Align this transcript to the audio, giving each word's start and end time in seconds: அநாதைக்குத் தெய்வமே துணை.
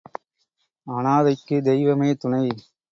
அநாதைக்குத் 0.87 1.63
தெய்வமே 1.63 2.13
துணை. 2.13 2.45